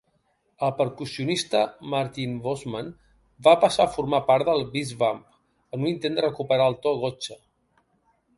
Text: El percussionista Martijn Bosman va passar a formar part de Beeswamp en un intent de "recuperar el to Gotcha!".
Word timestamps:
El 0.67 0.71
percussionista 0.77 1.59
Martijn 1.93 2.33
Bosman 2.47 2.89
va 3.49 3.53
passar 3.65 3.85
a 3.85 3.93
formar 3.99 4.23
part 4.31 4.49
de 4.49 4.57
Beeswamp 4.73 5.23
en 5.77 5.87
un 5.87 5.93
intent 5.93 6.19
de 6.19 6.25
"recuperar 6.27 6.69
el 6.75 6.81
to 6.89 6.97
Gotcha!". 7.07 7.39